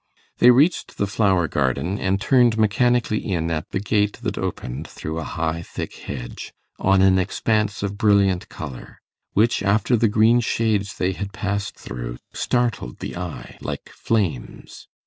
[0.39, 5.19] They reached the flower garden, and turned mechanically in at the gate that opened, through
[5.19, 8.97] a high thick hedge, on an expanse of brilliant colour,
[9.33, 14.87] which, after the green shades they had passed through, startled the eye like flames.